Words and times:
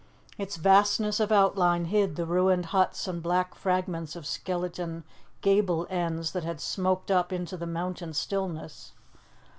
Its 0.39 0.55
vastness 0.55 1.19
of 1.19 1.31
outline 1.31 1.85
hid 1.85 2.15
the 2.15 2.25
ruined 2.25 2.65
huts 2.73 3.07
and 3.07 3.21
black 3.21 3.53
fragments 3.53 4.15
of 4.15 4.25
skeleton 4.25 5.03
gable 5.41 5.85
ends 5.91 6.31
that 6.31 6.43
had 6.43 6.59
smoked 6.59 7.11
up 7.11 7.31
into 7.31 7.55
the 7.55 7.67
mountain 7.67 8.11
stillness. 8.11 8.93